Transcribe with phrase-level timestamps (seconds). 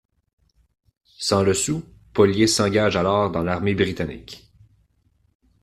[1.19, 4.51] Sans le sou, Polier s'engage alors dans l'armée britannique.